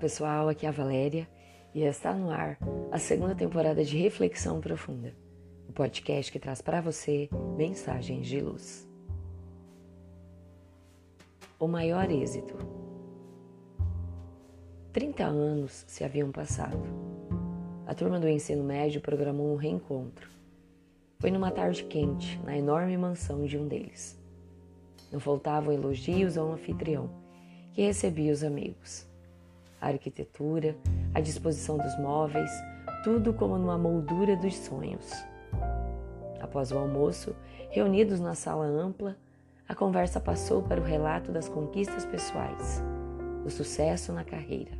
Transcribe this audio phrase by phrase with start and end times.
[0.00, 1.28] pessoal, aqui é a Valéria
[1.74, 2.58] e está no ar
[2.90, 5.14] a segunda temporada de Reflexão Profunda,
[5.68, 8.88] o podcast que traz para você mensagens de luz.
[11.58, 12.56] O maior êxito.
[14.90, 16.80] 30 anos se haviam passado.
[17.86, 20.30] A turma do ensino médio programou um reencontro.
[21.18, 24.18] Foi numa tarde quente, na enorme mansão de um deles.
[25.12, 27.10] Não faltavam elogios ao anfitrião,
[27.74, 29.09] que recebia os amigos
[29.80, 30.76] a arquitetura,
[31.14, 32.50] a disposição dos móveis,
[33.02, 35.10] tudo como numa moldura dos sonhos.
[36.40, 37.34] Após o almoço,
[37.70, 39.16] reunidos na sala ampla,
[39.68, 42.82] a conversa passou para o relato das conquistas pessoais,
[43.44, 44.72] o sucesso na carreira.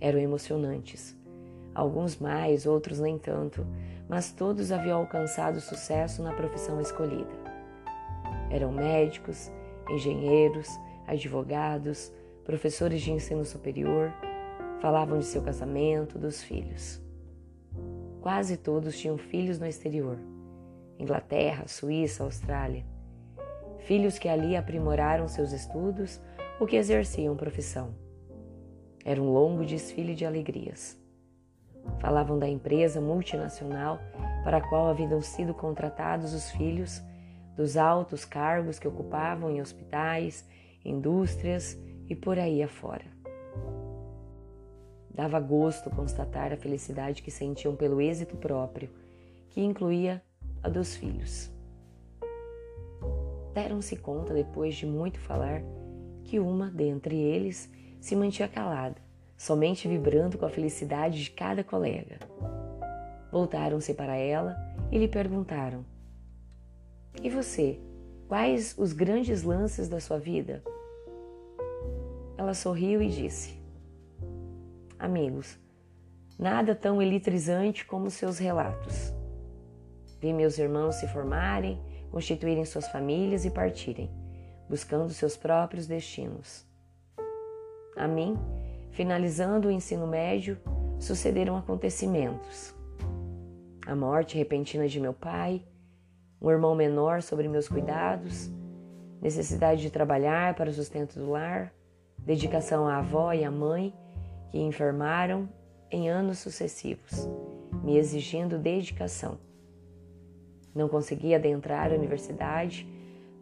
[0.00, 1.16] Eram emocionantes,
[1.74, 3.64] alguns mais, outros nem tanto,
[4.08, 7.30] mas todos haviam alcançado sucesso na profissão escolhida.
[8.50, 9.50] Eram médicos,
[9.88, 10.68] engenheiros,
[11.06, 12.12] advogados,
[12.44, 14.12] professores de ensino superior,
[14.80, 17.00] falavam de seu casamento, dos filhos.
[18.20, 20.18] Quase todos tinham filhos no exterior
[20.98, 22.84] Inglaterra, Suíça, Austrália.
[23.80, 26.20] Filhos que ali aprimoraram seus estudos
[26.60, 27.94] ou que exerciam profissão.
[29.04, 30.96] Era um longo desfile de alegrias.
[31.98, 33.98] Falavam da empresa multinacional
[34.44, 37.02] para a qual haviam sido contratados os filhos,
[37.56, 40.48] dos altos cargos que ocupavam em hospitais,
[40.84, 41.76] indústrias
[42.08, 43.04] e por aí afora.
[45.14, 48.88] Dava gosto constatar a felicidade que sentiam pelo êxito próprio,
[49.50, 50.22] que incluía
[50.62, 51.50] a dos filhos.
[53.52, 55.62] Deram-se conta, depois de muito falar,
[56.24, 58.96] que uma dentre eles se mantinha calada,
[59.36, 62.18] somente vibrando com a felicidade de cada colega.
[63.30, 64.56] Voltaram-se para ela
[64.90, 65.84] e lhe perguntaram:
[67.22, 67.78] E você?
[68.28, 70.62] Quais os grandes lances da sua vida?
[72.36, 73.60] Ela sorriu e disse:
[74.98, 75.58] Amigos,
[76.38, 79.12] nada tão eletrizante como seus relatos.
[80.20, 81.80] Vi meus irmãos se formarem,
[82.10, 84.10] constituírem suas famílias e partirem,
[84.68, 86.64] buscando seus próprios destinos.
[87.96, 88.38] A mim,
[88.92, 90.58] finalizando o ensino médio,
[90.98, 92.74] sucederam acontecimentos.
[93.86, 95.64] A morte repentina de meu pai,
[96.40, 98.48] um irmão menor sobre meus cuidados,
[99.20, 101.72] necessidade de trabalhar para o sustento do lar,
[102.24, 103.92] dedicação à avó e à mãe
[104.50, 105.48] que enfermaram
[105.90, 107.28] em anos sucessivos,
[107.82, 109.38] me exigindo dedicação.
[110.74, 112.86] Não consegui adentrar a universidade,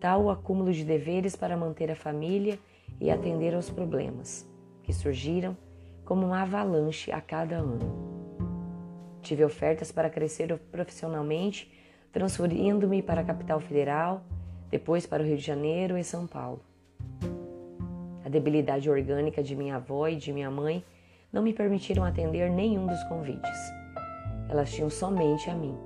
[0.00, 2.58] tal o acúmulo de deveres para manter a família
[3.00, 4.48] e atender aos problemas
[4.82, 5.56] que surgiram
[6.04, 8.10] como uma avalanche a cada ano.
[9.22, 11.70] Tive ofertas para crescer profissionalmente,
[12.10, 14.24] transferindo-me para a capital federal,
[14.70, 16.69] depois para o Rio de Janeiro e São Paulo.
[18.30, 20.84] Debilidade orgânica de minha avó e de minha mãe
[21.32, 23.72] não me permitiram atender nenhum dos convites.
[24.48, 25.76] Elas tinham somente a mim.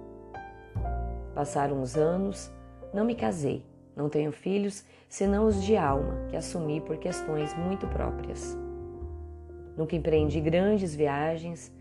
[1.35, 2.53] Passaram os anos,
[2.93, 3.65] não me casei,
[3.97, 8.55] não tenho filhos, senão os de alma, que assumi por questões muito próprias.
[9.75, 11.73] Nunca empreendi grandes viagens,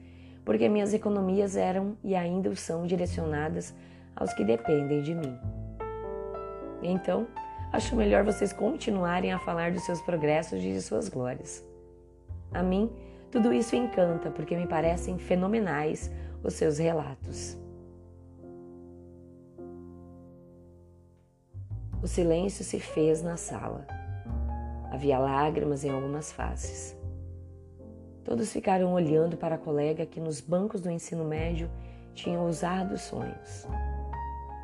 [0.45, 3.75] porque minhas economias eram e ainda são direcionadas
[4.15, 5.37] aos que dependem de mim.
[6.81, 7.27] Então,
[7.73, 11.65] acho melhor vocês continuarem a falar dos seus progressos e de suas glórias.
[12.53, 12.91] A mim,
[13.31, 16.11] tudo isso encanta porque me parecem fenomenais
[16.43, 17.57] os seus relatos.
[21.99, 23.87] O silêncio se fez na sala.
[24.91, 26.95] Havia lágrimas em algumas faces.
[28.23, 31.71] Todos ficaram olhando para a colega que nos bancos do ensino médio
[32.13, 33.65] tinha ousados sonhos.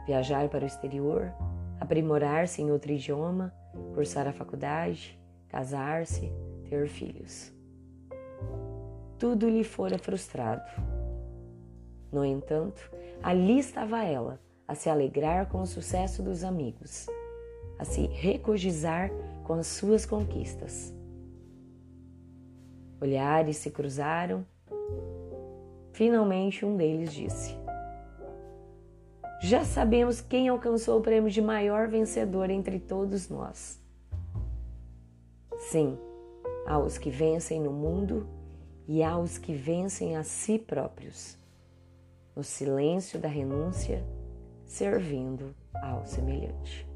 [0.06, 1.34] Viajar para o exterior,
[1.80, 3.54] aprimorar-se em outro idioma,
[3.94, 6.32] cursar a faculdade, casar-se,
[6.70, 7.52] ter filhos.
[9.18, 10.64] Tudo lhe fora frustrado.
[12.12, 12.92] No entanto,
[13.22, 17.08] ali estava ela, a se alegrar com o sucesso dos amigos,
[17.78, 19.10] a se recogizar
[19.44, 20.94] com as suas conquistas.
[23.02, 24.46] Olhares se cruzaram.
[25.94, 27.59] Finalmente, um deles disse:
[29.42, 33.82] já sabemos quem alcançou o prêmio de maior vencedor entre todos nós.
[35.58, 35.98] Sim,
[36.68, 38.28] aos que vencem no mundo
[38.88, 41.38] e aos que vencem a si próprios,
[42.36, 44.04] no silêncio da renúncia,
[44.66, 46.88] servindo ao semelhante.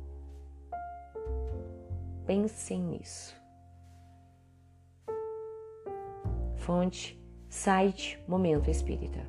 [2.25, 3.35] Pensem nisso.
[6.57, 9.19] Fonte, site Momento Espírita.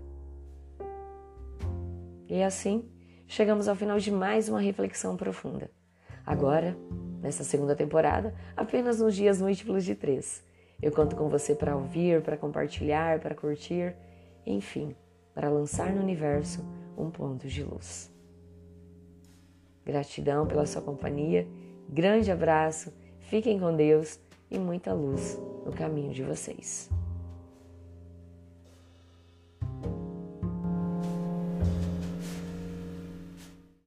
[2.29, 2.89] E assim,
[3.27, 5.71] chegamos ao final de mais uma reflexão profunda.
[6.25, 6.77] Agora,
[7.21, 10.43] nessa segunda temporada, apenas nos dias múltiplos de três.
[10.81, 13.95] Eu conto com você para ouvir, para compartilhar, para curtir,
[14.47, 14.95] enfim,
[15.35, 16.65] para lançar no universo
[16.97, 18.11] um ponto de luz.
[19.85, 21.47] Gratidão pela sua companhia,
[21.89, 24.19] grande abraço, fiquem com Deus
[24.51, 26.91] e muita luz no caminho de vocês.